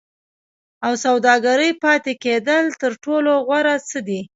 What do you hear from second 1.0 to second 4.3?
سوداګرۍ پاتې کېدل تر ټولو غوره څه دي.